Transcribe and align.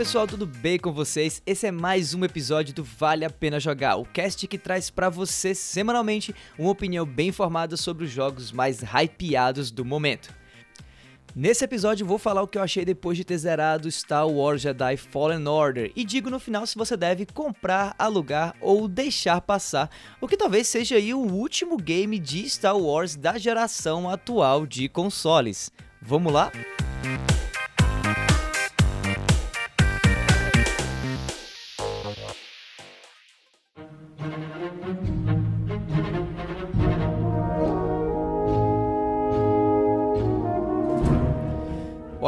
Pessoal, 0.00 0.26
tudo 0.26 0.46
bem 0.46 0.78
com 0.78 0.90
vocês? 0.94 1.42
Esse 1.44 1.66
é 1.66 1.70
mais 1.70 2.14
um 2.14 2.24
episódio 2.24 2.72
do 2.72 2.82
Vale 2.82 3.22
a 3.22 3.28
Pena 3.28 3.60
Jogar, 3.60 3.96
o 3.96 4.06
cast 4.06 4.48
que 4.48 4.56
traz 4.56 4.88
para 4.88 5.10
você 5.10 5.54
semanalmente 5.54 6.34
uma 6.58 6.70
opinião 6.70 7.04
bem 7.04 7.28
informada 7.28 7.76
sobre 7.76 8.06
os 8.06 8.10
jogos 8.10 8.50
mais 8.50 8.80
hypeados 8.80 9.70
do 9.70 9.84
momento. 9.84 10.34
Nesse 11.36 11.64
episódio 11.64 12.06
vou 12.06 12.16
falar 12.16 12.40
o 12.40 12.48
que 12.48 12.56
eu 12.56 12.62
achei 12.62 12.82
depois 12.82 13.18
de 13.18 13.24
ter 13.24 13.36
zerado 13.36 13.92
Star 13.92 14.26
Wars 14.26 14.62
Jedi 14.62 14.96
Fallen 14.96 15.46
Order 15.46 15.92
e 15.94 16.02
digo 16.02 16.30
no 16.30 16.40
final 16.40 16.66
se 16.66 16.78
você 16.78 16.96
deve 16.96 17.26
comprar, 17.26 17.94
alugar 17.98 18.56
ou 18.58 18.88
deixar 18.88 19.38
passar, 19.42 19.90
o 20.18 20.26
que 20.26 20.34
talvez 20.34 20.66
seja 20.66 20.96
aí 20.96 21.12
o 21.12 21.30
último 21.30 21.76
game 21.76 22.18
de 22.18 22.48
Star 22.48 22.78
Wars 22.78 23.16
da 23.16 23.36
geração 23.36 24.08
atual 24.08 24.64
de 24.64 24.88
consoles. 24.88 25.70
Vamos 26.00 26.32
lá? 26.32 26.50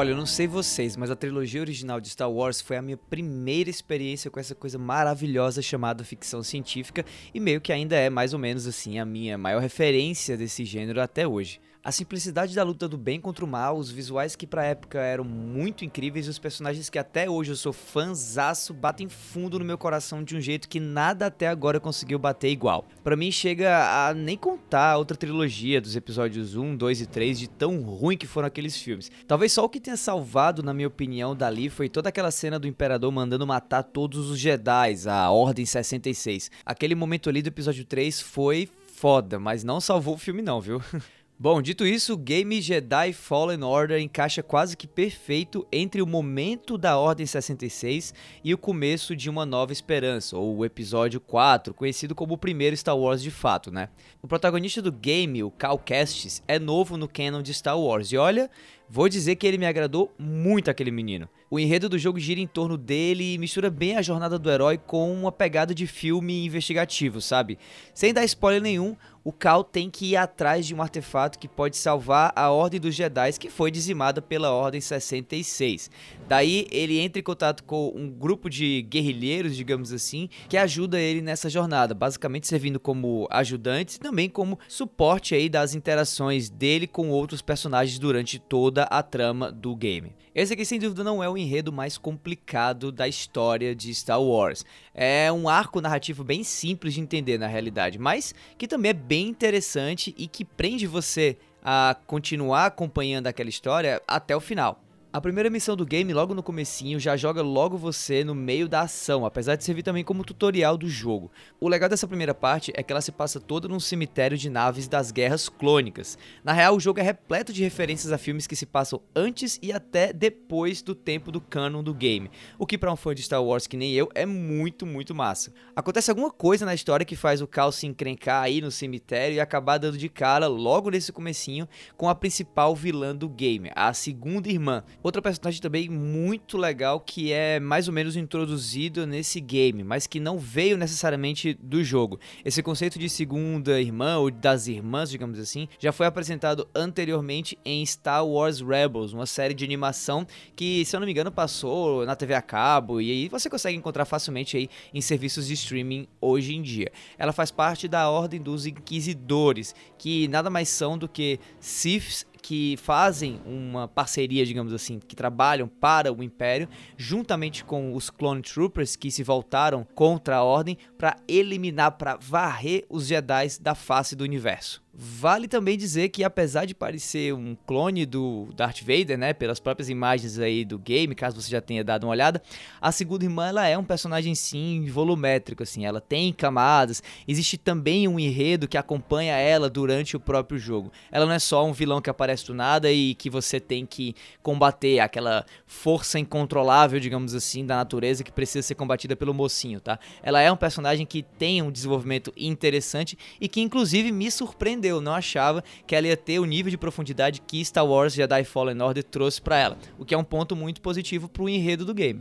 Olha, 0.02 0.10
eu 0.10 0.16
não 0.16 0.26
sei 0.26 0.48
vocês, 0.48 0.96
mas 0.96 1.12
a 1.12 1.14
trilogia 1.14 1.60
original 1.60 2.00
de 2.00 2.10
Star 2.10 2.28
Wars 2.28 2.60
foi 2.60 2.76
a 2.76 2.82
minha 2.82 2.96
primeira 2.96 3.70
experiência 3.70 4.32
com 4.32 4.40
essa 4.40 4.52
coisa 4.52 4.76
maravilhosa 4.76 5.62
chamada 5.62 6.02
ficção 6.02 6.42
científica 6.42 7.04
e 7.32 7.38
meio 7.38 7.60
que 7.60 7.72
ainda 7.72 7.94
é 7.94 8.10
mais 8.10 8.32
ou 8.32 8.38
menos 8.40 8.66
assim 8.66 8.98
a 8.98 9.04
minha 9.04 9.38
maior 9.38 9.62
referência 9.62 10.36
desse 10.36 10.64
gênero 10.64 11.00
até 11.00 11.24
hoje. 11.24 11.60
A 11.84 11.90
simplicidade 11.90 12.54
da 12.54 12.62
luta 12.62 12.86
do 12.86 12.96
bem 12.96 13.20
contra 13.20 13.44
o 13.44 13.48
mal, 13.48 13.76
os 13.76 13.90
visuais 13.90 14.36
que 14.36 14.46
pra 14.46 14.64
época 14.64 15.00
eram 15.00 15.24
muito 15.24 15.84
incríveis 15.84 16.28
e 16.28 16.30
os 16.30 16.38
personagens 16.38 16.88
que 16.88 16.96
até 16.96 17.28
hoje 17.28 17.50
eu 17.50 17.56
sou 17.56 17.72
fãzaço 17.72 18.72
batem 18.72 19.08
fundo 19.08 19.58
no 19.58 19.64
meu 19.64 19.76
coração 19.76 20.22
de 20.22 20.36
um 20.36 20.40
jeito 20.40 20.68
que 20.68 20.78
nada 20.78 21.26
até 21.26 21.48
agora 21.48 21.80
conseguiu 21.80 22.20
bater 22.20 22.50
igual. 22.50 22.86
Para 23.02 23.16
mim 23.16 23.32
chega 23.32 24.08
a 24.08 24.14
nem 24.14 24.36
contar 24.36 24.92
a 24.92 24.96
outra 24.96 25.16
trilogia 25.16 25.80
dos 25.80 25.96
episódios 25.96 26.54
1, 26.54 26.76
2 26.76 27.00
e 27.00 27.06
3 27.06 27.36
de 27.36 27.48
tão 27.48 27.82
ruim 27.82 28.16
que 28.16 28.28
foram 28.28 28.46
aqueles 28.46 28.76
filmes. 28.76 29.10
Talvez 29.26 29.52
só 29.52 29.64
o 29.64 29.68
que 29.68 29.80
tenha 29.80 29.96
salvado, 29.96 30.62
na 30.62 30.72
minha 30.72 30.86
opinião, 30.86 31.34
dali 31.34 31.68
foi 31.68 31.88
toda 31.88 32.10
aquela 32.10 32.30
cena 32.30 32.60
do 32.60 32.68
Imperador 32.68 33.10
mandando 33.10 33.44
matar 33.44 33.82
todos 33.82 34.30
os 34.30 34.38
Jedi, 34.38 34.94
a 35.08 35.32
Ordem 35.32 35.66
66. 35.66 36.48
Aquele 36.64 36.94
momento 36.94 37.28
ali 37.28 37.42
do 37.42 37.48
episódio 37.48 37.84
3 37.84 38.20
foi 38.20 38.68
foda, 38.94 39.40
mas 39.40 39.64
não 39.64 39.80
salvou 39.80 40.14
o 40.14 40.18
filme 40.18 40.42
não, 40.42 40.60
viu? 40.60 40.80
Bom, 41.42 41.60
dito 41.60 41.84
isso, 41.84 42.14
o 42.14 42.16
game 42.16 42.60
Jedi 42.60 43.12
Fallen 43.12 43.64
Order 43.64 44.00
encaixa 44.00 44.44
quase 44.44 44.76
que 44.76 44.86
perfeito 44.86 45.66
entre 45.72 46.00
o 46.00 46.06
momento 46.06 46.78
da 46.78 46.96
Ordem 46.96 47.26
66 47.26 48.14
e 48.44 48.54
o 48.54 48.58
começo 48.58 49.16
de 49.16 49.28
Uma 49.28 49.44
Nova 49.44 49.72
Esperança, 49.72 50.36
ou 50.36 50.58
o 50.58 50.64
episódio 50.64 51.20
4, 51.20 51.74
conhecido 51.74 52.14
como 52.14 52.34
o 52.34 52.38
primeiro 52.38 52.76
Star 52.76 52.96
Wars 52.96 53.20
de 53.20 53.32
fato, 53.32 53.72
né? 53.72 53.88
O 54.22 54.28
protagonista 54.28 54.80
do 54.80 54.92
game, 54.92 55.42
o 55.42 55.50
Cal 55.50 55.80
Kestis, 55.80 56.40
é 56.46 56.60
novo 56.60 56.96
no 56.96 57.08
canon 57.08 57.42
de 57.42 57.52
Star 57.52 57.76
Wars 57.76 58.12
e 58.12 58.16
olha, 58.16 58.48
Vou 58.94 59.08
dizer 59.08 59.36
que 59.36 59.46
ele 59.46 59.56
me 59.56 59.64
agradou 59.64 60.12
muito 60.18 60.70
aquele 60.70 60.90
menino. 60.90 61.26
O 61.50 61.58
enredo 61.58 61.88
do 61.88 61.98
jogo 61.98 62.20
gira 62.20 62.40
em 62.40 62.46
torno 62.46 62.76
dele 62.76 63.32
e 63.32 63.38
mistura 63.38 63.70
bem 63.70 63.96
a 63.96 64.02
jornada 64.02 64.38
do 64.38 64.50
herói 64.50 64.76
com 64.76 65.10
uma 65.14 65.32
pegada 65.32 65.74
de 65.74 65.86
filme 65.86 66.44
investigativo, 66.44 67.18
sabe? 67.18 67.58
Sem 67.94 68.12
dar 68.12 68.22
spoiler 68.26 68.60
nenhum, 68.60 68.94
o 69.24 69.32
Cal 69.32 69.62
tem 69.62 69.88
que 69.88 70.12
ir 70.12 70.16
atrás 70.16 70.66
de 70.66 70.74
um 70.74 70.82
artefato 70.82 71.38
que 71.38 71.46
pode 71.46 71.76
salvar 71.76 72.32
a 72.34 72.50
Ordem 72.50 72.80
dos 72.80 72.94
Jedi 72.94 73.32
que 73.38 73.48
foi 73.48 73.70
dizimada 73.70 74.20
pela 74.20 74.50
Ordem 74.50 74.80
66. 74.80 75.90
Daí 76.28 76.66
ele 76.70 76.98
entra 76.98 77.20
em 77.20 77.22
contato 77.22 77.62
com 77.62 77.92
um 77.94 78.10
grupo 78.10 78.50
de 78.50 78.82
guerrilheiros, 78.82 79.56
digamos 79.56 79.92
assim, 79.92 80.28
que 80.48 80.56
ajuda 80.56 81.00
ele 81.00 81.22
nessa 81.22 81.48
jornada, 81.48 81.94
basicamente 81.94 82.48
servindo 82.48 82.80
como 82.80 83.28
ajudantes 83.30 83.94
e 83.96 84.00
também 84.00 84.28
como 84.28 84.58
suporte 84.66 85.34
aí 85.34 85.48
das 85.48 85.74
interações 85.74 86.50
dele 86.50 86.86
com 86.86 87.10
outros 87.10 87.40
personagens 87.40 87.98
durante 87.98 88.38
toda 88.38 88.81
a 88.84 89.02
trama 89.02 89.50
do 89.50 89.74
game. 89.76 90.12
Esse 90.34 90.54
aqui 90.54 90.64
sem 90.64 90.78
dúvida 90.78 91.04
não 91.04 91.22
é 91.22 91.28
o 91.28 91.36
enredo 91.36 91.72
mais 91.72 91.98
complicado 91.98 92.90
da 92.90 93.06
história 93.06 93.74
de 93.74 93.94
Star 93.94 94.20
Wars. 94.20 94.64
É 94.94 95.30
um 95.30 95.48
arco 95.48 95.80
narrativo 95.80 96.24
bem 96.24 96.42
simples 96.42 96.94
de 96.94 97.00
entender 97.00 97.38
na 97.38 97.46
realidade, 97.46 97.98
mas 97.98 98.34
que 98.56 98.66
também 98.66 98.90
é 98.90 98.94
bem 98.94 99.28
interessante 99.28 100.14
e 100.16 100.26
que 100.26 100.44
prende 100.44 100.86
você 100.86 101.36
a 101.62 101.96
continuar 102.06 102.66
acompanhando 102.66 103.28
aquela 103.28 103.48
história 103.48 104.02
até 104.08 104.34
o 104.34 104.40
final. 104.40 104.81
A 105.14 105.20
primeira 105.20 105.50
missão 105.50 105.76
do 105.76 105.84
game, 105.84 106.10
logo 106.14 106.32
no 106.32 106.42
comecinho, 106.42 106.98
já 106.98 107.18
joga 107.18 107.42
logo 107.42 107.76
você 107.76 108.24
no 108.24 108.34
meio 108.34 108.66
da 108.66 108.80
ação, 108.80 109.26
apesar 109.26 109.56
de 109.56 109.62
servir 109.62 109.82
também 109.82 110.02
como 110.02 110.24
tutorial 110.24 110.74
do 110.78 110.88
jogo. 110.88 111.30
O 111.60 111.68
legal 111.68 111.86
dessa 111.86 112.08
primeira 112.08 112.32
parte 112.32 112.72
é 112.74 112.82
que 112.82 112.90
ela 112.90 113.02
se 113.02 113.12
passa 113.12 113.38
toda 113.38 113.68
num 113.68 113.78
cemitério 113.78 114.38
de 114.38 114.48
naves 114.48 114.88
das 114.88 115.10
guerras 115.10 115.50
clônicas. 115.50 116.16
Na 116.42 116.54
real, 116.54 116.76
o 116.76 116.80
jogo 116.80 116.98
é 116.98 117.02
repleto 117.02 117.52
de 117.52 117.62
referências 117.62 118.10
a 118.10 118.16
filmes 118.16 118.46
que 118.46 118.56
se 118.56 118.64
passam 118.64 119.02
antes 119.14 119.58
e 119.60 119.70
até 119.70 120.14
depois 120.14 120.80
do 120.80 120.94
tempo 120.94 121.30
do 121.30 121.42
canon 121.42 121.82
do 121.82 121.92
game, 121.92 122.30
o 122.58 122.66
que 122.66 122.78
para 122.78 122.90
um 122.90 122.96
fã 122.96 123.14
de 123.14 123.22
Star 123.22 123.44
Wars 123.44 123.66
que 123.66 123.76
nem 123.76 123.92
eu 123.92 124.08
é 124.14 124.24
muito, 124.24 124.86
muito 124.86 125.14
massa. 125.14 125.52
Acontece 125.76 126.10
alguma 126.10 126.30
coisa 126.30 126.64
na 126.64 126.72
história 126.72 127.04
que 127.04 127.16
faz 127.16 127.42
o 127.42 127.46
Cal 127.46 127.70
se 127.70 127.86
encrencar 127.86 128.44
aí 128.44 128.62
no 128.62 128.70
cemitério 128.70 129.36
e 129.36 129.40
acabar 129.40 129.76
dando 129.76 129.98
de 129.98 130.08
cara 130.08 130.46
logo 130.46 130.88
nesse 130.88 131.12
comecinho 131.12 131.68
com 131.98 132.08
a 132.08 132.14
principal 132.14 132.74
vilã 132.74 133.14
do 133.14 133.28
game, 133.28 133.70
a 133.76 133.92
segunda 133.92 134.48
irmã, 134.48 134.82
Outra 135.02 135.20
personagem 135.20 135.60
também 135.60 135.88
muito 135.88 136.56
legal 136.56 137.00
que 137.00 137.32
é 137.32 137.58
mais 137.58 137.88
ou 137.88 137.94
menos 137.94 138.14
introduzido 138.14 139.04
nesse 139.04 139.40
game, 139.40 139.82
mas 139.82 140.06
que 140.06 140.20
não 140.20 140.38
veio 140.38 140.78
necessariamente 140.78 141.54
do 141.60 141.82
jogo. 141.82 142.20
Esse 142.44 142.62
conceito 142.62 143.00
de 143.00 143.08
segunda 143.08 143.80
irmã 143.80 144.18
ou 144.18 144.30
das 144.30 144.68
irmãs, 144.68 145.10
digamos 145.10 145.40
assim, 145.40 145.66
já 145.80 145.90
foi 145.90 146.06
apresentado 146.06 146.68
anteriormente 146.72 147.58
em 147.64 147.84
Star 147.84 148.24
Wars 148.24 148.60
Rebels, 148.60 149.12
uma 149.12 149.26
série 149.26 149.54
de 149.54 149.64
animação 149.64 150.24
que, 150.54 150.84
se 150.84 150.94
eu 150.94 151.00
não 151.00 151.06
me 151.06 151.12
engano, 151.12 151.32
passou 151.32 152.06
na 152.06 152.14
TV 152.14 152.34
a 152.34 152.42
cabo 152.42 153.00
e 153.00 153.10
aí 153.10 153.28
você 153.28 153.50
consegue 153.50 153.76
encontrar 153.76 154.04
facilmente 154.04 154.56
aí 154.56 154.68
em 154.94 155.00
serviços 155.00 155.48
de 155.48 155.54
streaming 155.54 156.06
hoje 156.20 156.54
em 156.54 156.62
dia. 156.62 156.92
Ela 157.18 157.32
faz 157.32 157.50
parte 157.50 157.88
da 157.88 158.08
Ordem 158.08 158.40
dos 158.40 158.66
Inquisidores, 158.66 159.74
que 159.98 160.28
nada 160.28 160.48
mais 160.48 160.68
são 160.68 160.96
do 160.96 161.08
que 161.08 161.40
Siths 161.58 162.24
que 162.42 162.76
fazem 162.76 163.40
uma 163.46 163.86
parceria, 163.86 164.44
digamos 164.44 164.72
assim, 164.72 164.98
que 164.98 165.14
trabalham 165.14 165.68
para 165.68 166.12
o 166.12 166.22
Império, 166.22 166.68
juntamente 166.96 167.64
com 167.64 167.94
os 167.94 168.10
Clone 168.10 168.42
Troopers 168.42 168.96
que 168.96 169.10
se 169.10 169.22
voltaram 169.22 169.86
contra 169.94 170.36
a 170.36 170.42
Ordem 170.42 170.76
para 170.98 171.16
eliminar, 171.28 171.92
para 171.92 172.16
varrer 172.16 172.84
os 172.90 173.06
Jedi 173.06 173.46
da 173.60 173.74
face 173.74 174.16
do 174.16 174.24
universo. 174.24 174.82
Vale 174.94 175.48
também 175.48 175.78
dizer 175.78 176.10
que 176.10 176.22
apesar 176.22 176.66
de 176.66 176.74
parecer 176.74 177.32
um 177.32 177.56
clone 177.66 178.04
do 178.04 178.50
Darth 178.54 178.80
Vader, 178.80 179.16
né, 179.16 179.32
pelas 179.32 179.58
próprias 179.58 179.88
imagens 179.88 180.38
aí 180.38 180.66
do 180.66 180.78
game, 180.78 181.14
caso 181.14 181.40
você 181.40 181.50
já 181.50 181.62
tenha 181.62 181.82
dado 181.82 182.04
uma 182.04 182.10
olhada, 182.10 182.42
a 182.78 182.92
segunda 182.92 183.24
irmã 183.24 183.48
ela 183.48 183.66
é 183.66 183.78
um 183.78 183.84
personagem 183.84 184.34
sim 184.34 184.84
volumétrico 184.90 185.62
assim, 185.62 185.86
ela 185.86 185.98
tem 185.98 186.30
camadas, 186.30 187.02
existe 187.26 187.56
também 187.56 188.06
um 188.06 188.20
enredo 188.20 188.68
que 188.68 188.76
acompanha 188.76 189.34
ela 189.34 189.70
durante 189.70 190.14
o 190.14 190.20
próprio 190.20 190.58
jogo. 190.58 190.92
Ela 191.10 191.24
não 191.24 191.32
é 191.32 191.38
só 191.38 191.64
um 191.64 191.72
vilão 191.72 192.02
que 192.02 192.10
aparece 192.10 192.46
do 192.46 192.52
nada 192.52 192.92
e 192.92 193.14
que 193.14 193.30
você 193.30 193.58
tem 193.58 193.86
que 193.86 194.14
combater 194.42 194.98
aquela 194.98 195.46
força 195.66 196.18
incontrolável, 196.18 197.00
digamos 197.00 197.34
assim, 197.34 197.64
da 197.64 197.76
natureza 197.76 198.22
que 198.22 198.30
precisa 198.30 198.60
ser 198.60 198.74
combatida 198.74 199.16
pelo 199.16 199.32
mocinho, 199.32 199.80
tá? 199.80 199.98
Ela 200.22 200.42
é 200.42 200.52
um 200.52 200.56
personagem 200.56 201.06
que 201.06 201.22
tem 201.22 201.62
um 201.62 201.72
desenvolvimento 201.72 202.30
interessante 202.36 203.16
e 203.40 203.48
que 203.48 203.62
inclusive 203.62 204.12
me 204.12 204.30
surpreendeu 204.30 204.81
surpreendeu, 204.82 205.00
não 205.00 205.14
achava 205.14 205.62
que 205.86 205.94
ela 205.94 206.08
ia 206.08 206.16
ter 206.16 206.40
o 206.40 206.44
nível 206.44 206.70
de 206.70 206.76
profundidade 206.76 207.40
que 207.46 207.64
Star 207.64 207.86
Wars 207.86 208.12
Jedi 208.12 208.44
Fallen 208.44 208.80
Order 208.82 209.04
trouxe 209.04 209.40
para 209.40 209.58
ela, 209.58 209.78
o 209.98 210.04
que 210.04 210.14
é 210.14 210.18
um 210.18 210.24
ponto 210.24 210.56
muito 210.56 210.80
positivo 210.80 211.28
para 211.28 211.42
o 211.42 211.48
enredo 211.48 211.84
do 211.84 211.94
game. 211.94 212.20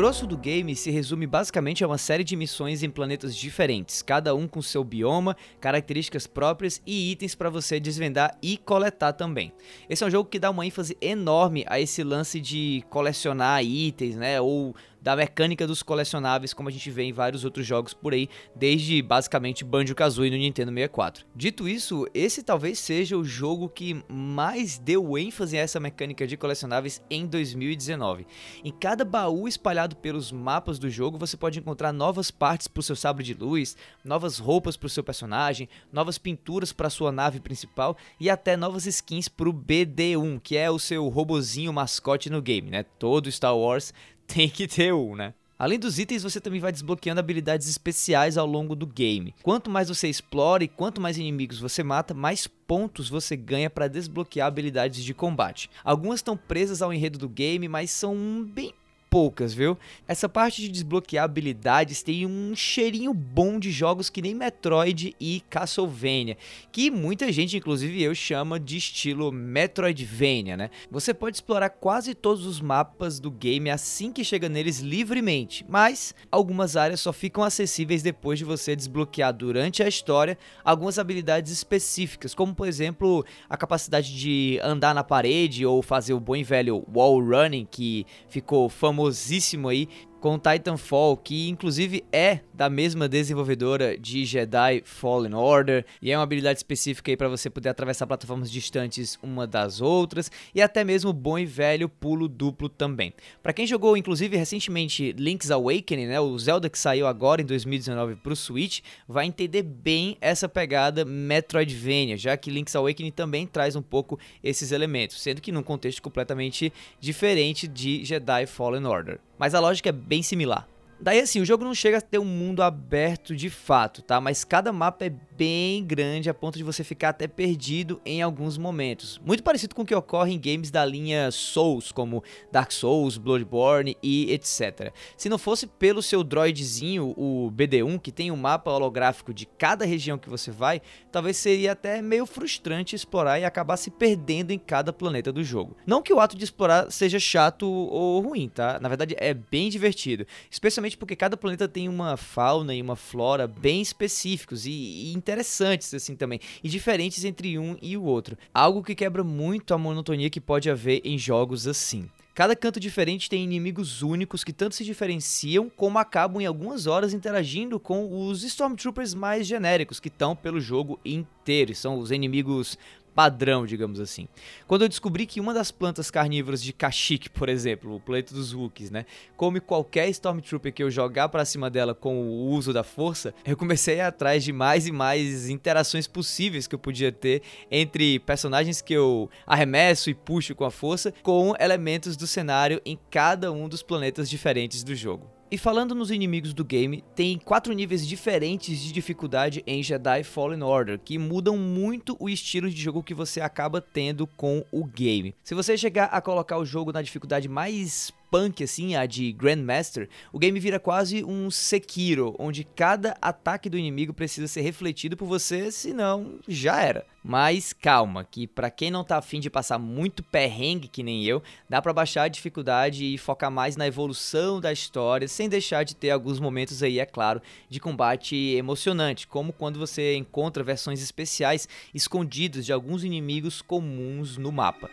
Grosso 0.00 0.26
do 0.26 0.34
game 0.34 0.74
se 0.74 0.90
resume 0.90 1.26
basicamente 1.26 1.84
a 1.84 1.86
uma 1.86 1.98
série 1.98 2.24
de 2.24 2.34
missões 2.34 2.82
em 2.82 2.88
planetas 2.88 3.36
diferentes, 3.36 4.00
cada 4.00 4.34
um 4.34 4.48
com 4.48 4.62
seu 4.62 4.82
bioma, 4.82 5.36
características 5.60 6.26
próprias 6.26 6.80
e 6.86 7.12
itens 7.12 7.34
para 7.34 7.50
você 7.50 7.78
desvendar 7.78 8.34
e 8.40 8.56
coletar 8.56 9.12
também. 9.12 9.52
Esse 9.90 10.02
é 10.02 10.06
um 10.06 10.10
jogo 10.10 10.30
que 10.30 10.38
dá 10.38 10.48
uma 10.48 10.64
ênfase 10.64 10.96
enorme 11.02 11.66
a 11.68 11.78
esse 11.78 12.02
lance 12.02 12.40
de 12.40 12.82
colecionar 12.88 13.62
itens, 13.62 14.16
né, 14.16 14.40
ou 14.40 14.74
da 15.00 15.16
mecânica 15.16 15.66
dos 15.66 15.82
colecionáveis, 15.82 16.52
como 16.52 16.68
a 16.68 16.72
gente 16.72 16.90
vê 16.90 17.04
em 17.04 17.12
vários 17.12 17.44
outros 17.44 17.66
jogos 17.66 17.94
por 17.94 18.12
aí, 18.12 18.28
desde 18.54 19.00
basicamente 19.02 19.64
Banjo-Kazooie 19.64 20.30
no 20.30 20.36
Nintendo 20.36 20.70
64. 20.70 21.26
Dito 21.34 21.68
isso, 21.68 22.06
esse 22.12 22.42
talvez 22.42 22.78
seja 22.78 23.16
o 23.16 23.24
jogo 23.24 23.68
que 23.68 24.04
mais 24.08 24.78
deu 24.78 25.16
ênfase 25.16 25.56
a 25.56 25.60
essa 25.60 25.80
mecânica 25.80 26.26
de 26.26 26.36
colecionáveis 26.36 27.02
em 27.10 27.26
2019. 27.26 28.26
Em 28.64 28.72
cada 28.72 29.04
baú 29.04 29.48
espalhado 29.48 29.96
pelos 29.96 30.30
mapas 30.30 30.78
do 30.78 30.90
jogo, 30.90 31.18
você 31.18 31.36
pode 31.36 31.58
encontrar 31.58 31.92
novas 31.92 32.30
partes 32.30 32.68
para 32.68 32.80
o 32.80 32.82
seu 32.82 32.96
sabre 32.96 33.24
de 33.24 33.34
luz, 33.34 33.76
novas 34.04 34.38
roupas 34.38 34.76
para 34.76 34.86
o 34.86 34.90
seu 34.90 35.02
personagem, 35.02 35.68
novas 35.92 36.18
pinturas 36.18 36.72
para 36.72 36.90
sua 36.90 37.10
nave 37.10 37.40
principal 37.40 37.96
e 38.18 38.28
até 38.28 38.56
novas 38.56 38.86
skins 38.86 39.28
para 39.28 39.48
o 39.48 39.52
BD1, 39.52 40.40
que 40.42 40.56
é 40.56 40.70
o 40.70 40.78
seu 40.78 41.08
robozinho 41.08 41.72
mascote 41.72 42.30
no 42.30 42.42
game, 42.42 42.70
né? 42.70 42.82
Todo 42.98 43.30
Star 43.30 43.56
Wars 43.56 43.92
tem 44.32 44.48
que 44.48 44.66
ter 44.68 44.94
um, 44.94 45.16
né? 45.16 45.34
Além 45.58 45.78
dos 45.78 45.98
itens, 45.98 46.22
você 46.22 46.40
também 46.40 46.58
vai 46.58 46.72
desbloqueando 46.72 47.20
habilidades 47.20 47.68
especiais 47.68 48.38
ao 48.38 48.46
longo 48.46 48.74
do 48.74 48.86
game. 48.86 49.34
Quanto 49.42 49.68
mais 49.68 49.90
você 49.90 50.08
explora 50.08 50.64
e 50.64 50.68
quanto 50.68 51.02
mais 51.02 51.18
inimigos 51.18 51.58
você 51.58 51.82
mata, 51.82 52.14
mais 52.14 52.46
pontos 52.46 53.10
você 53.10 53.36
ganha 53.36 53.68
para 53.68 53.86
desbloquear 53.86 54.46
habilidades 54.46 55.04
de 55.04 55.12
combate. 55.12 55.68
Algumas 55.84 56.20
estão 56.20 56.34
presas 56.34 56.80
ao 56.80 56.94
enredo 56.94 57.18
do 57.18 57.28
game, 57.28 57.68
mas 57.68 57.90
são 57.90 58.42
bem 58.42 58.72
poucas, 59.10 59.52
viu? 59.52 59.76
Essa 60.06 60.28
parte 60.28 60.62
de 60.62 60.68
desbloquear 60.68 61.24
habilidades 61.24 62.00
tem 62.00 62.24
um 62.24 62.54
cheirinho 62.54 63.12
bom 63.12 63.58
de 63.58 63.72
jogos 63.72 64.08
que 64.08 64.22
nem 64.22 64.34
Metroid 64.34 65.16
e 65.20 65.42
Castlevania, 65.50 66.38
que 66.70 66.92
muita 66.92 67.32
gente, 67.32 67.56
inclusive 67.56 68.00
eu, 68.00 68.14
chama 68.14 68.60
de 68.60 68.76
estilo 68.76 69.32
Metroidvania, 69.32 70.56
né? 70.56 70.70
Você 70.90 71.12
pode 71.12 71.38
explorar 71.38 71.70
quase 71.70 72.14
todos 72.14 72.46
os 72.46 72.60
mapas 72.60 73.18
do 73.18 73.32
game 73.32 73.68
assim 73.68 74.12
que 74.12 74.22
chega 74.22 74.48
neles 74.48 74.78
livremente, 74.78 75.66
mas 75.68 76.14
algumas 76.30 76.76
áreas 76.76 77.00
só 77.00 77.12
ficam 77.12 77.42
acessíveis 77.42 78.02
depois 78.02 78.38
de 78.38 78.44
você 78.44 78.76
desbloquear 78.76 79.32
durante 79.32 79.82
a 79.82 79.88
história 79.88 80.38
algumas 80.64 81.00
habilidades 81.00 81.50
específicas, 81.50 82.32
como 82.32 82.54
por 82.54 82.68
exemplo 82.68 83.24
a 83.48 83.56
capacidade 83.56 84.16
de 84.16 84.60
andar 84.62 84.94
na 84.94 85.02
parede 85.02 85.66
ou 85.66 85.82
fazer 85.82 86.12
o 86.12 86.20
bom 86.20 86.36
e 86.36 86.44
velho 86.44 86.84
wall 86.94 87.20
running 87.20 87.66
que 87.68 88.06
ficou 88.28 88.68
famoso 88.68 88.99
famosíssimo 89.00 89.68
aí 89.68 89.88
com 90.20 90.38
Titanfall, 90.38 91.16
que 91.16 91.48
inclusive 91.48 92.04
é 92.12 92.40
da 92.52 92.68
mesma 92.68 93.08
desenvolvedora 93.08 93.96
de 93.96 94.26
Jedi 94.26 94.82
Fallen 94.84 95.34
Order, 95.34 95.84
e 96.00 96.12
é 96.12 96.16
uma 96.16 96.22
habilidade 96.22 96.58
específica 96.58 97.10
aí 97.10 97.16
para 97.16 97.28
você 97.28 97.48
poder 97.48 97.70
atravessar 97.70 98.06
plataformas 98.06 98.50
distantes 98.50 99.18
uma 99.22 99.46
das 99.46 99.80
outras, 99.80 100.30
e 100.54 100.60
até 100.60 100.84
mesmo 100.84 101.12
bom 101.12 101.38
e 101.38 101.46
velho 101.46 101.88
pulo 101.88 102.28
duplo 102.28 102.68
também. 102.68 103.14
Para 103.42 103.54
quem 103.54 103.66
jogou 103.66 103.96
inclusive 103.96 104.36
recentemente 104.36 105.12
Link's 105.12 105.50
Awakening, 105.50 106.06
né, 106.06 106.20
o 106.20 106.38
Zelda 106.38 106.68
que 106.68 106.78
saiu 106.78 107.06
agora 107.06 107.40
em 107.40 107.46
2019 107.46 108.16
para 108.16 108.32
o 108.32 108.36
Switch, 108.36 108.80
vai 109.08 109.24
entender 109.24 109.62
bem 109.62 110.18
essa 110.20 110.48
pegada 110.48 111.04
Metroidvania, 111.04 112.18
já 112.18 112.36
que 112.36 112.50
Link's 112.50 112.76
Awakening 112.76 113.10
também 113.10 113.46
traz 113.46 113.74
um 113.74 113.82
pouco 113.82 114.18
esses 114.44 114.70
elementos, 114.70 115.20
sendo 115.22 115.40
que 115.40 115.50
num 115.50 115.62
contexto 115.62 116.02
completamente 116.02 116.70
diferente 117.00 117.66
de 117.66 118.04
Jedi 118.04 118.44
Fallen 118.44 118.84
Order. 118.84 119.18
Mas 119.40 119.54
a 119.54 119.60
lógica 119.60 119.88
é 119.88 119.92
bem 120.10 120.24
similar. 120.24 120.66
Daí 121.00 121.20
assim, 121.20 121.40
o 121.40 121.44
jogo 121.46 121.64
não 121.64 121.72
chega 121.72 121.98
a 121.98 122.00
ter 122.00 122.18
um 122.18 122.24
mundo 122.24 122.62
aberto 122.64 123.34
de 123.34 123.48
fato, 123.48 124.02
tá? 124.02 124.20
Mas 124.20 124.42
cada 124.42 124.72
mapa 124.72 125.04
é 125.06 125.12
bem 125.40 125.82
grande 125.82 126.28
a 126.28 126.34
ponto 126.34 126.58
de 126.58 126.62
você 126.62 126.84
ficar 126.84 127.08
até 127.08 127.26
perdido 127.26 127.98
em 128.04 128.20
alguns 128.20 128.58
momentos. 128.58 129.18
Muito 129.24 129.42
parecido 129.42 129.74
com 129.74 129.80
o 129.80 129.86
que 129.86 129.94
ocorre 129.94 130.34
em 130.34 130.38
games 130.38 130.70
da 130.70 130.84
linha 130.84 131.30
Souls, 131.30 131.90
como 131.90 132.22
Dark 132.52 132.70
Souls, 132.70 133.16
Bloodborne 133.16 133.96
e 134.02 134.30
etc. 134.30 134.92
Se 135.16 135.30
não 135.30 135.38
fosse 135.38 135.66
pelo 135.66 136.02
seu 136.02 136.22
droidzinho, 136.22 137.14
o 137.16 137.50
BD1, 137.56 137.98
que 137.98 138.12
tem 138.12 138.30
um 138.30 138.36
mapa 138.36 138.70
holográfico 138.70 139.32
de 139.32 139.46
cada 139.46 139.86
região 139.86 140.18
que 140.18 140.28
você 140.28 140.50
vai, 140.50 140.82
talvez 141.10 141.38
seria 141.38 141.72
até 141.72 142.02
meio 142.02 142.26
frustrante 142.26 142.94
explorar 142.94 143.40
e 143.40 143.44
acabar 143.46 143.78
se 143.78 143.90
perdendo 143.90 144.50
em 144.50 144.58
cada 144.58 144.92
planeta 144.92 145.32
do 145.32 145.42
jogo. 145.42 145.74
Não 145.86 146.02
que 146.02 146.12
o 146.12 146.20
ato 146.20 146.36
de 146.36 146.44
explorar 146.44 146.90
seja 146.90 147.18
chato 147.18 147.66
ou 147.66 148.20
ruim, 148.20 148.50
tá? 148.50 148.78
Na 148.78 148.90
verdade 148.90 149.16
é 149.18 149.32
bem 149.32 149.70
divertido, 149.70 150.26
especialmente 150.50 150.98
porque 150.98 151.16
cada 151.16 151.34
planeta 151.34 151.66
tem 151.66 151.88
uma 151.88 152.18
fauna 152.18 152.74
e 152.74 152.82
uma 152.82 152.94
flora 152.94 153.48
bem 153.48 153.80
específicos 153.80 154.66
e, 154.66 154.70
e 154.70 155.12
interessantes 155.30 155.94
assim 155.94 156.16
também, 156.16 156.40
e 156.62 156.68
diferentes 156.68 157.24
entre 157.24 157.58
um 157.58 157.76
e 157.80 157.96
o 157.96 158.02
outro. 158.02 158.36
Algo 158.52 158.82
que 158.82 158.94
quebra 158.94 159.22
muito 159.22 159.72
a 159.72 159.78
monotonia 159.78 160.28
que 160.28 160.40
pode 160.40 160.68
haver 160.68 161.00
em 161.04 161.16
jogos 161.16 161.66
assim. 161.66 162.08
Cada 162.32 162.56
canto 162.56 162.80
diferente 162.80 163.28
tem 163.28 163.44
inimigos 163.44 164.02
únicos 164.02 164.42
que 164.42 164.52
tanto 164.52 164.74
se 164.74 164.84
diferenciam 164.84 165.68
como 165.68 165.98
acabam 165.98 166.40
em 166.40 166.46
algumas 166.46 166.86
horas 166.86 167.12
interagindo 167.12 167.78
com 167.78 168.28
os 168.28 168.42
Stormtroopers 168.44 169.14
mais 169.14 169.46
genéricos 169.46 170.00
que 170.00 170.08
estão 170.08 170.34
pelo 170.34 170.60
jogo 170.60 170.98
inteiro. 171.04 171.74
São 171.74 171.98
os 171.98 172.10
inimigos 172.10 172.78
padrão, 173.14 173.66
digamos 173.66 174.00
assim. 174.00 174.28
Quando 174.66 174.82
eu 174.82 174.88
descobri 174.88 175.26
que 175.26 175.40
uma 175.40 175.52
das 175.52 175.70
plantas 175.70 176.10
carnívoras 176.10 176.62
de 176.62 176.72
Kashyyyk, 176.72 177.30
por 177.30 177.48
exemplo, 177.48 177.94
o 177.94 178.00
planeta 178.00 178.34
dos 178.34 178.54
Wookiees, 178.54 178.90
né, 178.90 179.06
come 179.36 179.60
qualquer 179.60 180.08
Stormtrooper 180.10 180.72
que 180.72 180.82
eu 180.82 180.90
jogar 180.90 181.28
para 181.28 181.44
cima 181.44 181.68
dela 181.68 181.94
com 181.94 182.22
o 182.22 182.48
uso 182.48 182.72
da 182.72 182.82
força, 182.82 183.34
eu 183.44 183.56
comecei 183.56 183.94
a 183.94 184.04
ir 184.04 184.06
atrás 184.06 184.44
de 184.44 184.52
mais 184.52 184.86
e 184.86 184.92
mais 184.92 185.48
interações 185.48 186.06
possíveis 186.06 186.66
que 186.66 186.74
eu 186.74 186.78
podia 186.78 187.12
ter 187.12 187.42
entre 187.70 188.18
personagens 188.20 188.80
que 188.80 188.94
eu 188.94 189.28
arremesso 189.46 190.10
e 190.10 190.14
puxo 190.14 190.54
com 190.54 190.64
a 190.64 190.70
força 190.70 191.12
com 191.22 191.54
elementos 191.58 192.16
do 192.16 192.26
cenário 192.26 192.80
em 192.84 192.98
cada 193.10 193.52
um 193.52 193.68
dos 193.68 193.82
planetas 193.82 194.28
diferentes 194.28 194.82
do 194.82 194.94
jogo. 194.94 195.39
E 195.52 195.58
falando 195.58 195.96
nos 195.96 196.12
inimigos 196.12 196.54
do 196.54 196.64
game, 196.64 197.02
tem 197.12 197.36
quatro 197.36 197.72
níveis 197.72 198.06
diferentes 198.06 198.78
de 198.78 198.92
dificuldade 198.92 199.64
em 199.66 199.82
Jedi 199.82 200.22
Fallen 200.22 200.62
Order, 200.62 201.00
que 201.00 201.18
mudam 201.18 201.56
muito 201.56 202.16
o 202.20 202.28
estilo 202.28 202.70
de 202.70 202.80
jogo 202.80 203.02
que 203.02 203.12
você 203.12 203.40
acaba 203.40 203.80
tendo 203.80 204.28
com 204.28 204.64
o 204.70 204.84
game. 204.84 205.34
Se 205.42 205.52
você 205.52 205.76
chegar 205.76 206.04
a 206.04 206.20
colocar 206.20 206.56
o 206.56 206.64
jogo 206.64 206.92
na 206.92 207.02
dificuldade 207.02 207.48
mais 207.48 208.12
punk, 208.30 208.62
assim, 208.62 208.94
a 208.94 209.04
de 209.06 209.32
Grandmaster, 209.32 210.08
o 210.32 210.38
game 210.38 210.58
vira 210.60 210.78
quase 210.78 211.24
um 211.24 211.50
Sekiro, 211.50 212.36
onde 212.38 212.64
cada 212.64 213.16
ataque 213.20 213.68
do 213.68 213.76
inimigo 213.76 214.14
precisa 214.14 214.46
ser 214.46 214.60
refletido 214.60 215.16
por 215.16 215.26
você, 215.26 215.70
senão 215.72 216.38
já 216.46 216.80
era. 216.80 217.04
Mas 217.22 217.74
calma, 217.74 218.24
que 218.24 218.46
para 218.46 218.70
quem 218.70 218.90
não 218.90 219.04
tá 219.04 219.18
afim 219.18 219.40
de 219.40 219.50
passar 219.50 219.78
muito 219.78 220.22
perrengue 220.22 220.88
que 220.88 221.02
nem 221.02 221.24
eu, 221.24 221.42
dá 221.68 221.82
para 221.82 221.92
baixar 221.92 222.22
a 222.22 222.28
dificuldade 222.28 223.04
e 223.04 223.18
focar 223.18 223.50
mais 223.50 223.76
na 223.76 223.86
evolução 223.86 224.60
da 224.60 224.72
história, 224.72 225.28
sem 225.28 225.48
deixar 225.48 225.84
de 225.84 225.94
ter 225.94 226.10
alguns 226.10 226.40
momentos 226.40 226.82
aí, 226.82 226.98
é 226.98 227.04
claro, 227.04 227.42
de 227.68 227.78
combate 227.78 228.34
emocionante, 228.54 229.26
como 229.26 229.52
quando 229.52 229.78
você 229.78 230.16
encontra 230.16 230.64
versões 230.64 231.02
especiais 231.02 231.68
escondidas 231.92 232.64
de 232.64 232.72
alguns 232.72 233.04
inimigos 233.04 233.60
comuns 233.60 234.38
no 234.38 234.50
mapa. 234.50 234.90